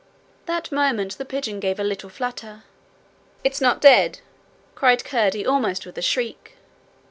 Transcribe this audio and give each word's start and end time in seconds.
That 0.47 0.71
moment 0.71 1.19
the 1.19 1.25
pigeon 1.25 1.59
gave 1.59 1.79
a 1.79 1.83
little 1.83 2.09
flutter. 2.09 2.63
'It's 3.43 3.61
not 3.61 3.81
dead!' 3.81 4.17
cried 4.73 5.03
Curdie, 5.05 5.45
almost 5.45 5.85
with 5.85 5.95
a 5.95 6.01
shriek. 6.01 6.57